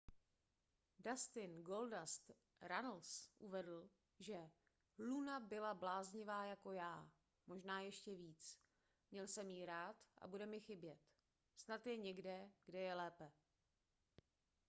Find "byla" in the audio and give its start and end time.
5.39-5.73